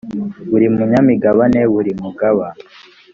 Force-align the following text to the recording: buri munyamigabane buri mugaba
buri 0.49 0.65
munyamigabane 0.73 1.61
buri 1.73 1.91
mugaba 2.01 2.47